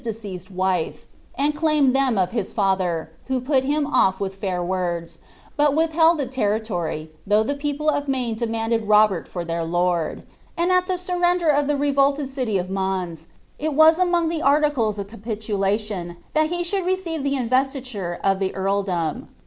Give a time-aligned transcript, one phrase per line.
[0.01, 0.93] <~ccsMd wile,
[1.37, 5.19] and chtitned them of his father, who put him off with fair words,
[5.59, 10.23] bnt withheld the territory, though the people of Maine demanded Robert for their lord;
[10.57, 13.27] and at the surrender of the revolted city of Mans,
[13.59, 18.39] it ms amouff the articles of capitulation, that he should receive the in rcslitnre of
[18.39, 19.27] the eurldom.